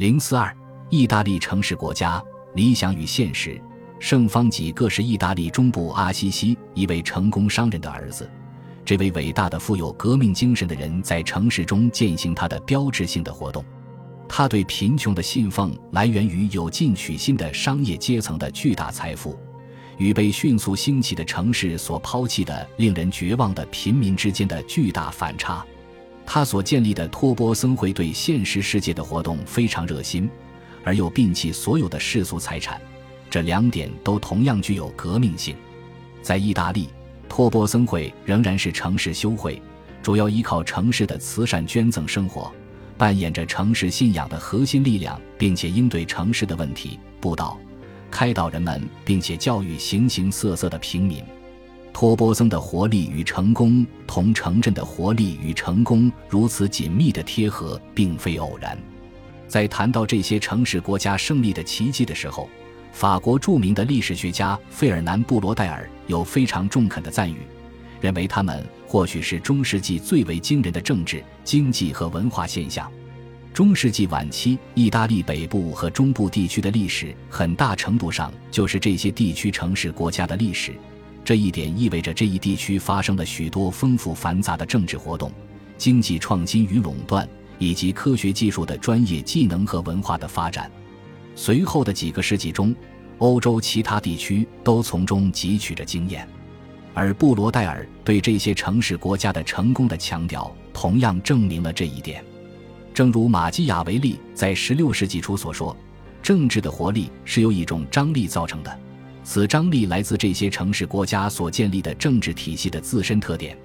[0.00, 0.50] 零四二，
[0.88, 3.60] 意大利城市国家理想与现实。
[3.98, 8.26] 圣方济各是意大利中部阿西西一位成功商人的儿子。
[8.82, 13.62] 这位伟大的、富有革命精神的人在城市中践行他的标志性的活动。
[14.26, 19.38] 他对贫穷的信奉来源于有进取心的商业阶层的巨大财富，
[19.98, 25.62] 与被迅速兴起的城市所抛弃的令人绝望的平民之间的巨大反差。
[26.32, 30.30] 他所建立的托波僧会对现实世界的活动非常热心，
[30.84, 32.80] 而又摒弃所有的世俗财产，
[33.28, 35.56] 这两点都同样具有革命性。
[36.22, 36.88] 在意大利，
[37.28, 39.60] 托波僧会仍然是城市修会，
[40.04, 42.52] 主要依靠城市的慈善捐赠生活，
[42.96, 47.58] 扮演着城市信仰的核心力量，并且应对城市的问题，布道、
[48.08, 51.24] 开导人们，并且教育形形色色的平民。
[51.92, 58.78] 托波僧的活力与成功同城镇的活力与成功如此紧密的贴合，并非偶然。
[59.46, 62.48] 在谈到这些城市国家胜利的奇迹的时候，
[62.92, 67.38] 法国著名的历史学家费尔南·布罗代尔有非常中肯的赞誉，
[68.00, 72.90] 认为他们或许是中世纪最为惊人的政治、经济和文化现象。
[73.52, 80.72] 中世纪晚期，意大利北部和中部地区的历史很大程度上就是这些地区城市国家的历史。
[81.24, 85.30] 这一点意味着这一地区发生了许多丰富繁杂的政治活动、
[85.78, 90.70] 经济创新与垄断，以及科学技术的专业技能和文化的发展。
[91.36, 92.74] 随后的几个世纪中，
[93.18, 96.26] 欧洲其他地区都从中汲取着经验，
[96.94, 102.24] 而布罗代尔对这些城市国家的成功的强调，同样证明了这一点。
[102.92, 105.76] 正如马基雅维利在16世纪初所说
[106.20, 108.80] ：“政治的活力是由一种张力造成的。”
[109.22, 113.56] 此张力来自这些城市国家所建立的政治体系的自身特点。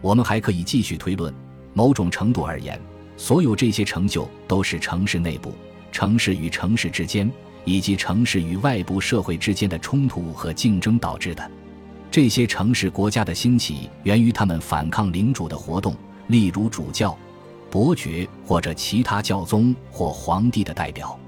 [0.00, 1.32] 我们还可以继续推论，
[1.74, 2.80] 某种程度而言，
[3.16, 5.52] 所有这些成就都是城市内部、
[5.92, 7.30] 城市与城市之间，
[7.64, 11.50] 以及城市与外部社会之间的冲突和竞争导致的。
[12.10, 15.94] 这些城市国家的兴起源于他们反抗领主的活动，
[16.28, 17.16] 例如主教、
[17.70, 21.18] 伯爵或者其他教宗或皇帝的代表。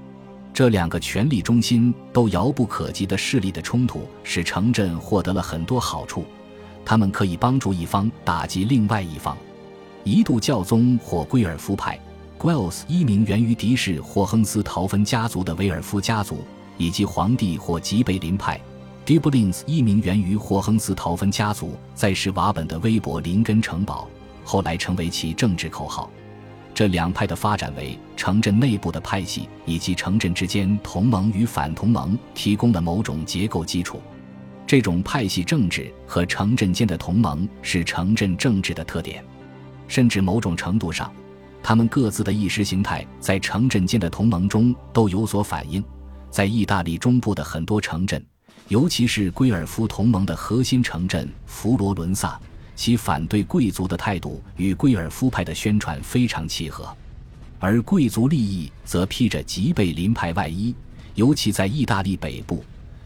[0.53, 6.23] 这两个权力中心都遥不可及的势力的冲突，使城镇获得了很多好处。
[6.85, 9.35] 他们可以帮助一方打击另外一方。
[10.03, 11.99] 一度教宗或圭尔夫派
[12.37, 16.43] （Guelphs） 一名源于迪士霍亨斯陶芬家族的威尔夫家族，
[16.77, 18.61] 以及皇帝或吉贝林派
[19.05, 24.07] d i b l i n s 一名源于霍亨斯陶芬家族在施瓦本的威伯林根城堡，
[24.43, 26.11] 后来成为其政治口号。
[26.73, 34.01] 这两派的发展为城镇内部的派系，以及城镇之间同盟与反同盟提供了某种结构基础。
[34.65, 39.23] 这种派系政治和城镇间的同盟是城镇政治的特点，
[39.87, 41.13] 甚至某种程度上，
[41.61, 45.83] 他们各自的意识形态在城镇间的同盟中都有所反映。
[46.31, 48.25] 在意大利中部的很多城镇，
[48.69, 52.39] 尤其是圭尔夫同盟的核心城镇佛罗伦萨。
[52.75, 56.87] 其反对贵族的态度与圭尔夫派的宣传非常契合，
[57.59, 60.73] 而贵族利益则披着吉贝林派外衣。
[61.15, 62.63] 尤其在意大利北部，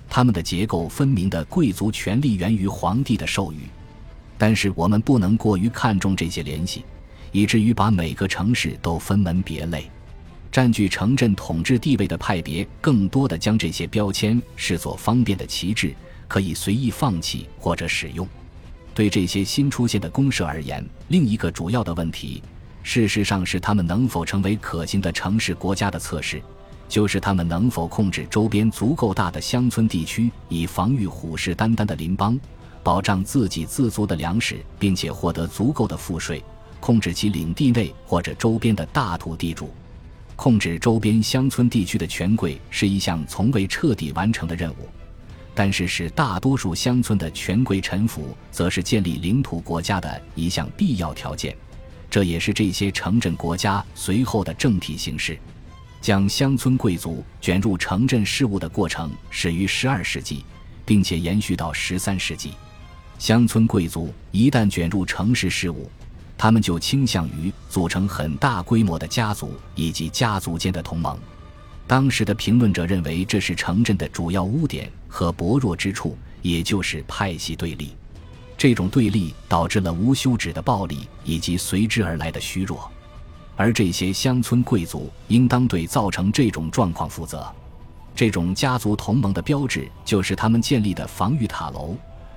[0.10, 3.58] 他们的结构分明的贵族权力源于皇帝的授予。
[4.38, 6.86] 但是我们不能过于看重这些联系，
[7.32, 9.90] 以至于把每个城市都分门别类。
[10.50, 15.94] 占据城镇统治地位的派别，更多的将这些标签视作方便的旗帜，
[16.28, 18.26] 可以随意放弃或者使用。
[18.98, 22.42] 对这些新出现的公社而言，另一个主要的问题，
[22.82, 26.42] 事实上是他们能否成为可行的城市国家的测试，
[26.90, 32.40] 就是他们能否控制周边足够大的乡村地区，以防御虎视眈眈的邻邦，
[32.82, 36.44] 保障自给自足的粮食，并且获得足够的赋税，
[36.80, 39.70] 控制其领地内或者周边的大土地主。
[40.36, 44.90] 控制周边乡村地区的权贵是一项从未彻底完成的任务。
[45.60, 51.58] 但是，使大多数乡村的权贵臣服，则是建立领土国家的一项必要条件。
[52.12, 55.36] 这也是这些城镇国家随后的政体形式。
[56.00, 60.46] 将乡村贵族卷入城镇事务的过程始于12世纪，
[60.86, 62.54] 并且延续到13世纪。
[63.18, 65.90] 乡村贵族一旦卷入城市事务，
[66.38, 71.18] 他们就倾向于组成很大规模的家族以及家族间的同盟。
[71.88, 77.96] 当时的评论者认为，这是城镇的主要污点和薄弱之处，也就是派系对立。
[78.58, 82.92] 这种对立导致了无休止的暴力以及随之而来的虚弱，
[83.56, 87.46] 而这些乡村贵族应当对造成这种状况负责。
[88.14, 91.96] 这种家族同盟的标志就是他们建立的防御塔楼，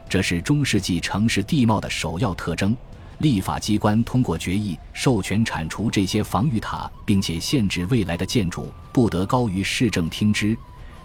[0.08, 2.76] 这是中世纪城市地貌的首要特征。
[3.21, 10.57] 立法机关通过决议授权铲除这些防御塔，并且限制未来的建筑不得高于市政厅之，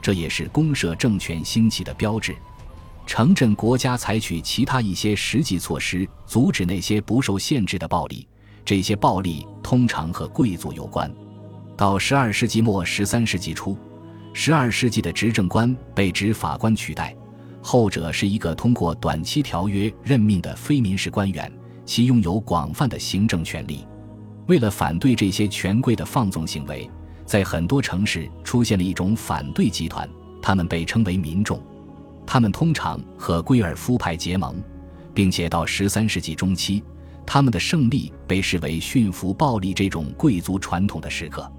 [0.02, 2.36] 这也是公社政权兴起的标志。
[3.06, 8.28] 城镇国家采取其他一些实际措施，阻止那些不受限制的暴力。
[8.64, 11.14] 这些暴力通常和贵族有关。
[11.78, 13.78] 到十二世纪末、十三世纪初，
[14.34, 17.14] 十二世纪的执政官被执法官取代，
[17.62, 21.52] 后者是一个通过短期条约任命的非民事官员。
[21.86, 23.86] 其拥有广泛的行政权力。
[24.48, 26.90] 为了反对这些权贵的放纵行为，
[27.26, 30.08] 在很多城市出现了一种反对集团，
[30.42, 31.60] 他们被称为民众。
[32.28, 34.56] 他们通常和圭尔夫派结盟，
[35.14, 36.84] 并且到十三世纪中期，
[37.26, 41.52] 他们的胜利被视为驯服暴力这种贵族传统的时刻。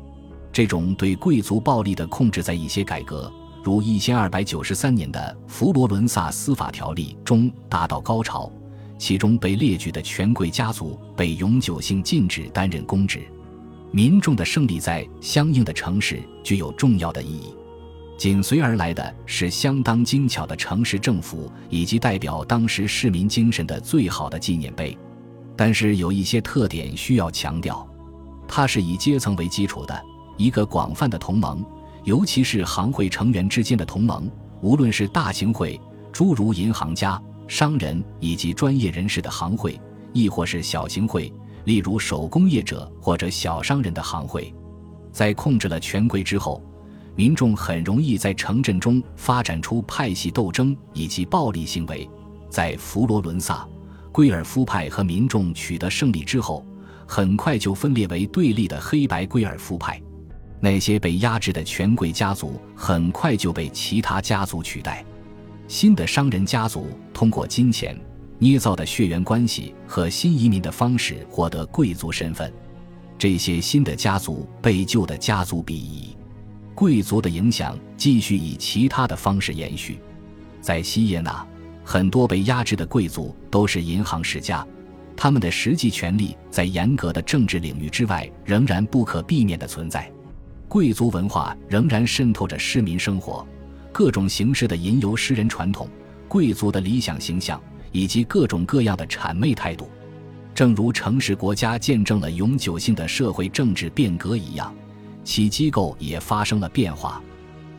[0.53, 3.33] 这种对贵族暴力的控制，在一些改革，
[3.63, 8.51] 如一千二百九十三年的佛罗伦萨司法条例中达到高潮。
[8.99, 13.23] 其中被列举的权贵家族被永久性禁止担任公职，
[13.91, 17.55] 民众的胜利在相应的城市具有重要的意义。
[18.17, 24.97] 紧随而来的是相当精巧的城市政府以及代表当时市民精神的最好的纪念碑。
[25.55, 27.87] 但是有一些特点需要强调：
[28.49, 30.03] 它是以阶层为基础的
[30.39, 31.63] 一个广泛的同盟，
[32.05, 34.31] 尤其是行会成员之间的同盟，
[34.63, 35.79] 无论是大型会，
[36.11, 37.21] 诸如银行家。
[37.49, 39.81] 商人以及专业人士的行会，
[40.13, 41.33] 亦或是小型会，
[41.65, 44.53] 例如手工业者或者小商人的行会，
[45.13, 46.63] 在控制了权贵之后，
[47.15, 52.09] 民众很容易在城镇中发展出派系斗争以及暴力行为。
[52.49, 53.67] 在佛罗伦萨，
[54.13, 56.65] 圭尔夫派和民众取得胜利之后，
[57.07, 60.01] 很快就分裂为对立的黑白圭尔夫派。
[60.59, 65.05] 那些被压制的权贵家族很快就被其他家族取代。
[65.69, 67.99] 新的商人家族通过金钱
[68.39, 72.53] 捏造的血缘关系和新移民的方式获得贵族身份，
[73.19, 76.17] 这些新的家族被旧的家族鄙夷，
[76.75, 79.99] 贵族的影响继续以其他的方式延续。
[80.61, 81.47] 在西耶纳，
[81.83, 84.67] 很多被压制的贵族都是银行世家，
[85.17, 90.13] 他们的实际权利在严格的政治领域之外仍然不可避免的存在，
[90.69, 93.47] 贵族文化仍然渗透着市民生活。
[93.99, 95.89] 各种形式的吟游诗人传统、
[96.29, 97.59] 贵族的理想形象
[97.93, 99.89] 以及各种各样的谄媚态度，
[100.55, 104.71] 正如城市国家见证了永久性的社会政治变革一样，
[105.25, 107.23] 其机构也发生了变化。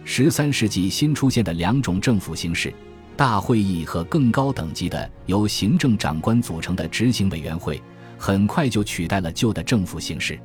[0.06, 2.74] 十三世纪新出现的两种政府形式——
[3.16, 7.80] 大会议和更高等级的由行政长官组成的执行委员会，
[8.18, 10.40] 很快就取代了旧的政府形式。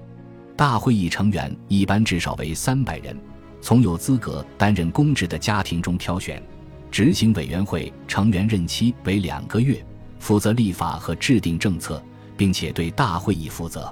[0.54, 3.18] 大会议成员一般至少为三百人。
[3.62, 6.42] 从有资格担任公职的家庭中挑选，
[6.90, 9.82] 执行委员会成员任期为两个月，
[10.18, 12.02] 负责立法和制定政策，
[12.36, 13.90] 并且对大会议负责。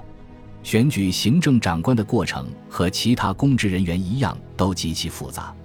[0.61, 5.55] 选举行政长官的过程和其他公职人员一样，都极其复杂，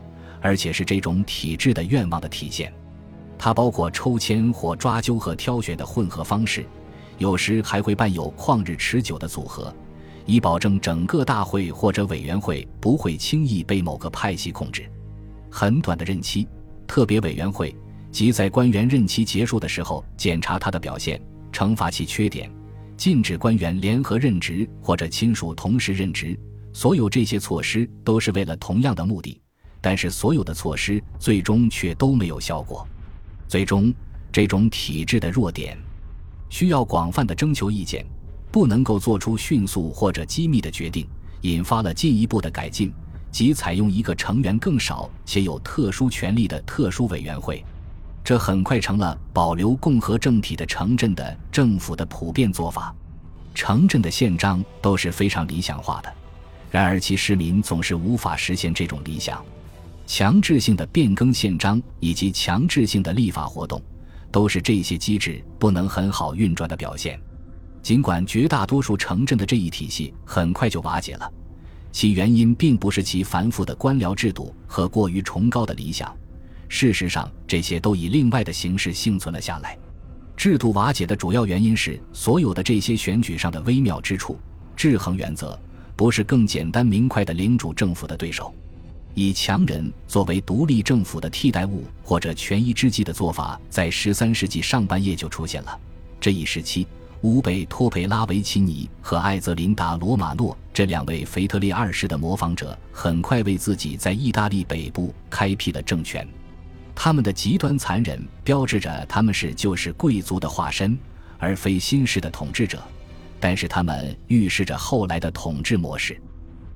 [0.40, 2.72] 而且是这种体制的愿望的体现。
[3.36, 6.64] 它包括抽签或抓阄和挑选的混合方式，
[7.18, 9.74] 有时还会伴有旷日持久的组合。
[10.26, 14.90] 以保证整个大会或者委员会不会轻易被某个派系控制。
[15.50, 16.46] 很短的任期，
[16.86, 17.74] 特别委员会
[18.10, 21.20] 即在官员任期结束的时候检查他的表现，
[21.52, 22.50] 惩罚其缺点，
[22.96, 26.38] 禁止官员联合任职或者亲属同时任职。
[26.72, 29.40] 所有这些措施都是为了同样的目的，
[29.80, 32.86] 但是所有的措施最终却都没有效果。
[33.48, 33.94] 最终，
[34.30, 35.78] 这种体制的弱点
[36.50, 38.04] 需要广泛的征求意见。
[38.56, 41.06] 不能够做出迅速或者机密的决定，
[41.42, 42.90] 引发了进一步的改进，
[43.30, 47.62] 即采用一个成员更少且有特殊权力的特殊委员会。
[48.24, 52.94] 这很快成了保留共和政体的城镇的政府的普遍做法。
[53.54, 56.10] 城镇的宪章都是非常理想化的，
[56.70, 59.44] 然而其市民总是无法实现这种理想。
[60.06, 63.82] 强制性的变更宪章以及强制性的立法活动，
[64.32, 67.20] 都是这些机制不能很好运转的表现。
[67.86, 71.32] 尽管绝大多数城镇的这一体系很快就瓦解了，
[71.92, 76.12] 其原因并不是其繁复的官僚制度和过于崇高的理想。
[76.68, 79.78] 事实上，这些都以另外的形式幸存了下来。
[80.36, 84.36] 制度瓦解的主要原因是所有的这些选举上的微妙之处。
[84.74, 85.56] 制衡原则
[85.94, 88.52] 不是更简单明快的领主政府的对手。
[89.14, 95.80] 以强人作为独立政府的替代物或者权宜之计的做法，在十三世纪上半叶就出现了。
[96.18, 96.84] 这一时期。
[97.26, 106.24] 乌贝托培拉维奇尼和艾泽琳达罗马诺这两位腓特烈二世的模仿者，很快为自己在意大利北部开辟了政权。
[106.94, 110.96] 他们的极端残忍标志着他们是旧式贵族的化身，
[111.36, 112.80] 而非新式的统治者，
[113.40, 116.16] 但是他们预示着后来的统治模式。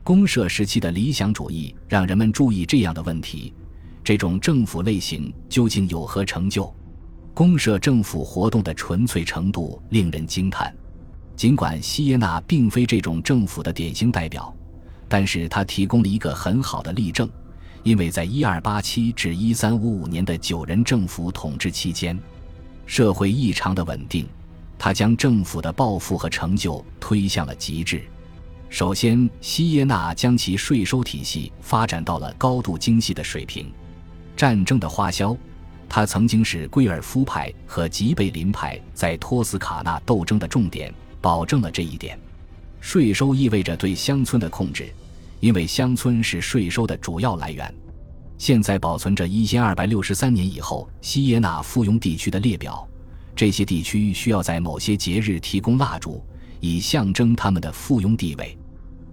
[0.02, 3.54] 公社时期的理想主义让人们注意这样的问题：
[4.02, 6.75] 这种政府类型究竟有何成就？
[7.32, 10.75] 公社政府活动的纯粹程度令人惊叹。
[11.37, 14.54] 尽管西耶纳并非这种政府的典型代表，
[15.08, 17.28] 但是他提供了一个很好的例证，
[17.82, 22.18] 因为在1287至1355年的九人政府统治期间，
[22.84, 24.28] 社会异常的稳定，
[24.78, 28.02] 他将政府的抱负和成就推向了极致。
[28.68, 33.72] 首先，西耶纳将其税收体系发展到了高度精细的水平。
[34.37, 35.37] 战争的花销，
[35.90, 42.16] 他曾经是圭尔夫派和吉贝林派在托斯卡纳斗争的重点，保证了这一点。
[42.80, 44.88] 税收意味着对乡村的控制，
[45.40, 47.75] 因为乡村是税收的主要来源。
[48.38, 52.88] 现在保存着一千二百六十三年以后西耶纳附庸地区的列表，
[53.35, 56.25] 这些地区需要在某些节日提供蜡烛。
[56.61, 58.56] 以象征他们的附庸地位，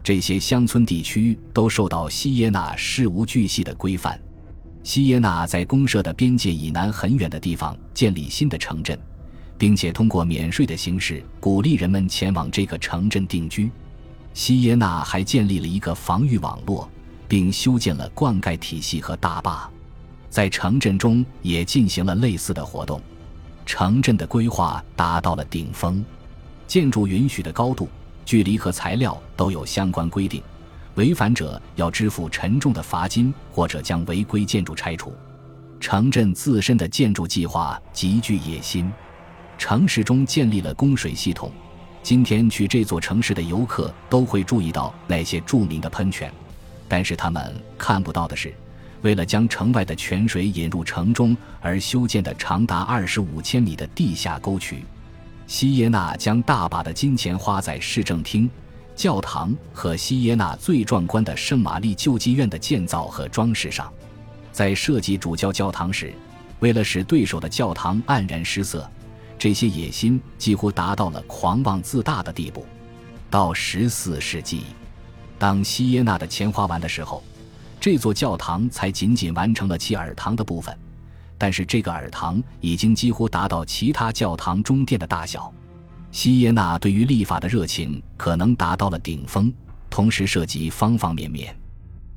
[0.04, 4.20] 这些乡村地区都受到西耶纳事无巨细的规范。
[4.88, 8.98] 西耶纳在公社的边界以南很远的地方建立新的城镇，
[9.58, 13.70] 并且通过免税的形式鼓励人们前往这个城镇定居。
[14.34, 16.90] 西耶纳还建立了一个防御网络，
[17.28, 19.70] 并修建了灌溉体系和大坝，
[20.30, 23.02] 在城镇中也进行了类似的活动。
[23.66, 26.02] 城镇的规划达到了顶峰。
[26.66, 27.90] 建筑允许的高度、
[28.24, 30.42] 距离和材料都有相关规定，
[30.98, 35.16] 违反者要支付沉重的罚金或者将违规建筑拆除。
[35.80, 38.92] 城镇自身的建筑计划极具野心，
[39.60, 41.52] 城市中建立了供水系统。
[42.02, 46.34] 今天去这座城市的游客都会注意到那些著名的喷泉，
[46.88, 48.52] 但是他们看不到的是，
[49.04, 54.84] 为了将城外的泉水引入城中而修建的长达二十五千米的地下沟渠。
[55.46, 58.50] 西耶纳将大把的金钱花在市政厅、
[58.98, 63.94] 教堂和西耶纳最壮观的圣玛丽救济院的建造和装饰上。
[64.52, 66.12] 在设计主教教堂时，
[66.62, 68.90] 为了使对手的教堂黯然失色，
[69.38, 72.66] 这些野心几乎达到了狂妄自大的地步。
[73.30, 74.64] 到十四世纪，
[75.38, 77.22] 当西耶纳的钱花完的时候，
[77.80, 80.76] 这座教堂才仅仅完成了其耳堂的部分。
[81.38, 85.54] 但是这个耳堂已经几乎达到其他教堂中殿的大小。
[86.18, 89.54] 西耶纳对于立法的热情可能达到了顶峰，
[89.88, 91.56] 同时涉及方方面面。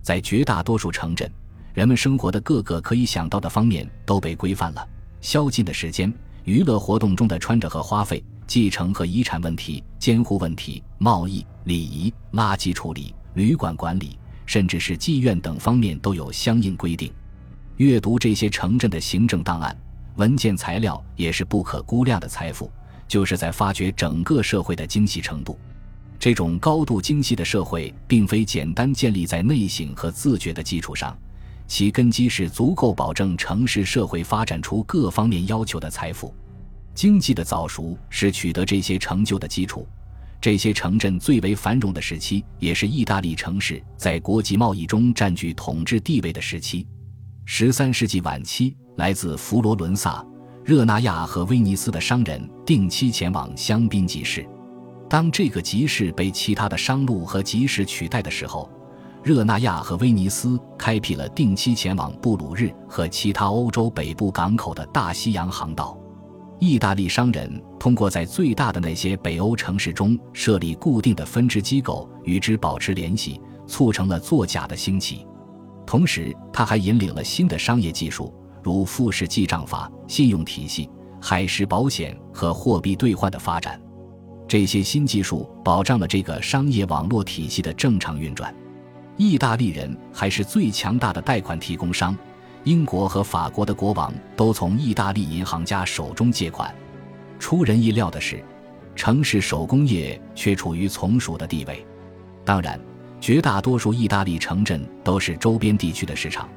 [0.00, 1.30] 在绝大多数城镇，
[1.74, 4.88] 人们生活的各个可以想到的方面都被规范了：
[5.20, 6.10] 宵禁的时间、
[6.44, 17.12] 娱乐活动中的穿着和花费、继承和遗产问题、监护问题、贸易、礼仪、垃圾处理、旅馆管理，甚至是妓院等方面都有相应规定。
[17.76, 19.76] 阅读这些城镇的行政档案、
[20.16, 22.72] 文件材料，也是不可估量的财富。
[23.10, 25.58] 就是在发掘整个社会的精细程度。
[26.16, 31.18] 这种高度精细的社会，并非简单建立在内省和自觉的基础上，
[31.66, 36.32] 其根基是足够保证城市社会发展出各方面要求的财富。
[36.94, 39.88] 经济的早熟是取得这些成就的基础。
[40.40, 46.86] 这些城镇最为繁荣的时期，也是意大利城市在国际贸易中占据统治地位的时期。
[47.44, 50.24] 十三世纪晚期，来自佛罗伦萨、
[50.70, 54.48] 热那亚和威尼斯的商人定期前往香槟集市。
[55.08, 58.70] 当这个集市被其他的商路和集市取代的时候，
[59.24, 65.98] 热那亚和威尼斯开辟了定期前往布鲁日和其他欧洲北部港口的大西洋航道。
[66.60, 75.26] 意大利商人通过在最大的那些北欧城市中设立固定的分支机构，与之保持联系，促成了作假的兴起。
[75.84, 80.88] 同时，他还引领了新的商业技术，如复式记账法、信用体系、
[81.20, 83.80] 海事保险和货币兑换的发展。
[84.46, 88.54] 这些新技术保障了这个商业网络体系的正常运转。
[89.16, 92.16] 意大利人还是最强大的贷款提供商，
[92.64, 96.74] 英国和法国的国王都从意大利银行家手中借款。
[97.38, 98.42] 出人意料的是，
[98.94, 101.84] 城市手工业却处于从属的地位。
[102.44, 102.80] 当然。
[103.20, 106.48] 绝大多数意大利城镇都是周边地区的市场，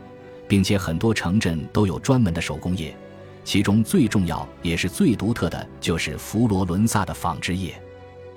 [0.53, 2.95] 并且很多城镇都有专门的手工业，
[3.43, 7.73] 其中最重要也是最独特的就是佛罗伦萨的纺织业。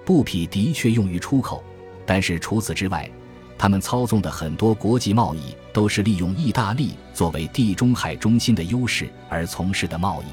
[0.03, 1.63] 布匹的确用于出口，
[2.07, 3.07] 但是除此之外，
[3.59, 10.33] 他们操纵的很多国际贸易都是利用意大利作为地中海中心的优势而从事的贸易。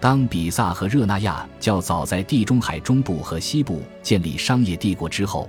[0.00, 5.48] 当比萨和热那亚较早在地中海中部和西部建立商业帝国之后。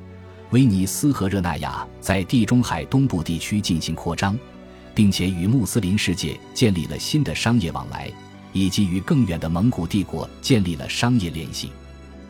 [0.51, 4.38] 威尼斯和热那亚在地中海东部地区进行扩张，
[4.95, 8.09] 并且与穆斯林世界建立了新的商业往来，
[8.53, 11.71] 以及与更远的蒙古帝国建立了商业联系。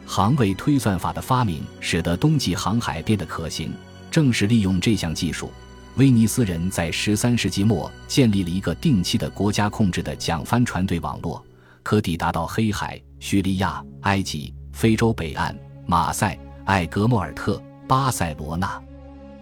[0.05, 3.71] 航位推算法的发明使得冬季航海变得可行。
[4.11, 5.51] 正是利用这项技术，
[5.95, 11.43] 威尼斯人在十三世纪末建立了一个定期的国家控制的桨帆船队网络，
[11.83, 15.53] 可抵达到黑海、叙利亚、埃及、非洲北岸、
[15.85, 18.81] 马赛、艾格莫尔特、巴塞罗那。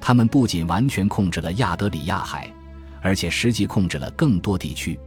[0.01, 2.51] 他们不仅完全控制了亚德里亚海，
[3.03, 5.00] 而且实际控制了更多地区。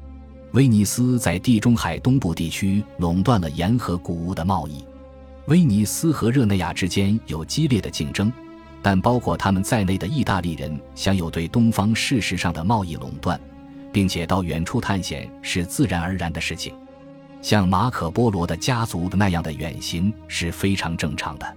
[0.53, 4.85] 威尼斯在地中海东部地区垄断了盐和谷物的贸易。
[5.47, 8.33] 威尼斯和热内亚之间有激烈的竞争，
[8.83, 13.41] 但包括他们在内的意大利人享有对东方事实上的贸易垄断，
[13.93, 16.75] 并且到远处探险是自然而然的事情。
[17.43, 21.57] 像马可·波罗的家族那样的远行是非常正常的。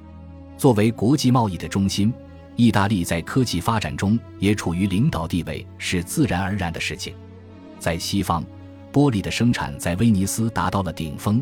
[0.58, 2.14] 作为国际贸易的中心，
[2.60, 7.14] 意大利在科技发展中也处于领导地位是自然而然的事情。
[7.80, 8.44] 在西方，
[8.92, 11.42] 玻璃的生产在威尼斯达到了顶峰。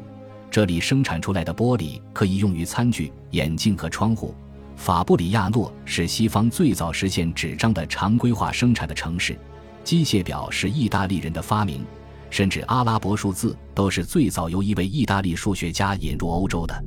[0.51, 4.35] 这里生产出来的玻璃可以用于餐具、眼镜和窗户。
[4.75, 9.35] 法布里亚诺是西方最早实现纸张的常规化生产的城市。
[9.83, 11.83] 机械表是意大利人的发明，
[12.29, 16.79] 甚至阿拉伯数字都是最早由一位意大利数学家引入欧洲的。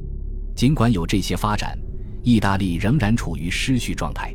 [0.55, 1.77] 尽管有这些发展，
[2.23, 4.35] 意大利仍然处于失序状态。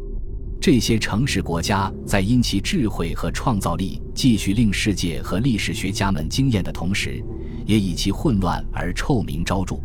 [0.59, 7.23] 这些城市国家在因其智慧和创造力继续令世界和历史学家们惊艳的同时，
[7.65, 9.75] 也以其混乱而臭名昭著。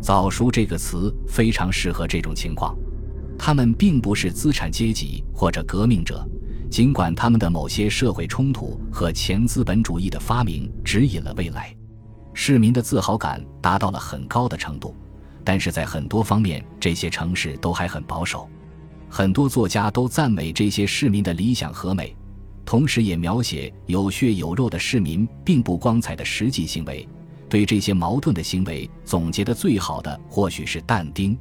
[0.00, 2.76] 早熟这个词非常适合这种情况。
[3.38, 6.24] 他们并不是资产阶级或者革命者，
[6.70, 11.74] 尽管他们的某些社会冲突和前资本主义的发明指引了未来。
[12.32, 14.94] 市民的自豪感达到了很高的程度，
[15.44, 18.48] 但是在很多方面，这些城市都还很保守。
[19.08, 22.16] 很多作家都赞美这些市民的理想和美。
[22.64, 27.06] 同时也描写有血有肉的市民并不光彩的实际行为。
[27.48, 31.36] 对这些矛盾的行为总结的最好的，或许是但丁。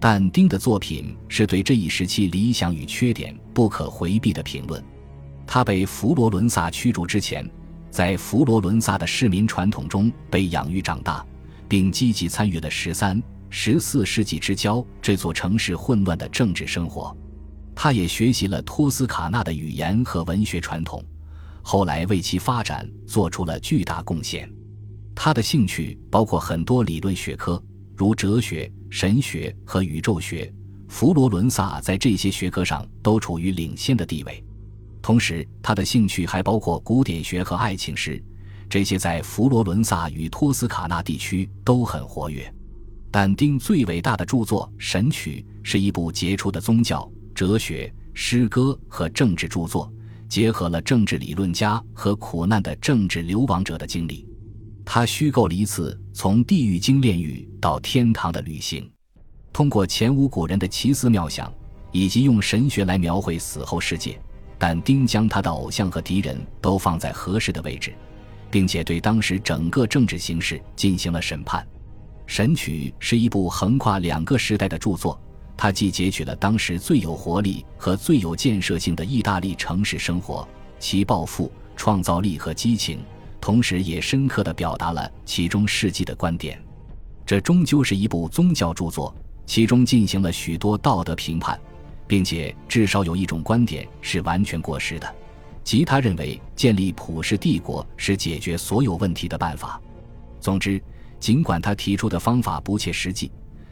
[0.00, 4.82] 但丁的作品是对这一时期理想与缺点不可回避的评论。
[5.46, 7.46] 他被佛罗伦萨驱逐之前，
[7.90, 11.26] 在佛罗伦萨的市民传统中被养育长大，
[11.68, 13.22] 并积极参与了十三、
[13.54, 17.14] 十四世纪之交这座城市混乱的政治生活。
[17.74, 21.04] 他也学习了托斯卡纳的语言和文学传统，
[21.60, 24.50] 后来为其发展做出了巨大贡献。
[25.14, 27.62] 他的兴趣包括很多理论学科，
[27.94, 30.50] 如哲学、神学和宇宙学。
[30.88, 34.42] 佛罗伦萨在这些学科上都处于领先的地位。
[35.02, 38.22] 同时，他的兴趣还包括古典学和爱情诗，
[38.66, 42.50] 这些在佛罗伦萨与托斯卡纳地区都很活跃。
[43.12, 47.06] 但丁最伟大的著作《神曲》是一部杰出的宗教。
[47.34, 49.92] 哲学、诗歌和政治著作，
[50.30, 54.26] 结合了政治理论家和苦难的政治流亡者的经历。
[54.82, 58.90] 他虚构了一次从地狱经炼狱到天堂的旅行，
[59.52, 61.52] 通过前无古人的奇思妙想，
[61.90, 64.18] 以及用神学来描绘死后世界。
[64.58, 67.92] 但丁将他的偶像和敌人都放在合适的位置，
[68.50, 71.62] 并且对当时整个政治形势进行了审判。
[72.32, 75.20] 《神曲》是一部横跨两个时代的著作。
[75.54, 83.00] 它既截取了当时最有活力和最有建设性的意大利城市生活，其抱负、创造力和激情，
[83.38, 86.58] 同时也深刻地表达了其中世纪的观点。
[87.26, 89.14] 这终究是一部宗教著作，
[89.44, 91.60] 其中进行了许多道德评判，
[92.06, 95.14] 并且至少有一种观点是完全过时的，
[95.62, 99.78] 即他认为建立普世帝国是解决所有问题的办法。
[100.40, 100.82] 总之，
[101.22, 103.30] 尽管他提出的方法不切实际。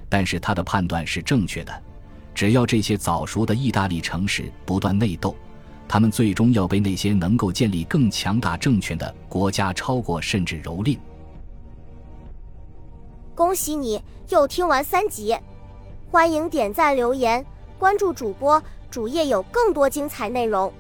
[0.09, 1.83] 但是他的判断是正确的，
[2.33, 5.35] 只要这些早熟的意大利城市不断内斗，
[5.89, 10.97] 他们最终要被那些能够建立更强大政权的国家超过甚至蹂躏。
[13.35, 15.37] 恭喜你又听完三集，
[16.09, 17.45] 欢迎点赞、留言、
[17.79, 20.73] 关注主播，主页有更多精彩内容。